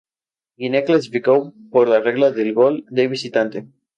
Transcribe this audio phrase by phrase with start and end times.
[0.57, 3.67] Guinea clasificó por la regla del gol de visitante.